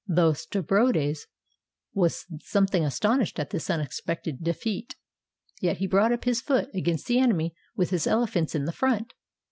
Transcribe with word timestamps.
Though 0.07 0.31
Stabrobates 0.33 1.27
was 1.93 2.25
something 2.39 2.83
astonished 2.83 3.37
at 3.37 3.51
this 3.51 3.69
unexpected 3.69 4.43
defeat, 4.43 4.95
yet 5.61 5.77
he 5.77 5.85
brought 5.85 6.11
up 6.11 6.23
his 6.23 6.41
foot 6.41 6.71
against 6.73 7.05
the 7.05 7.19
enemy 7.19 7.53
with 7.75 7.91
his 7.91 8.07
ele 8.07 8.25
phants 8.25 8.55
in 8.55 8.65
the 8.65 8.71
front. 8.73 9.13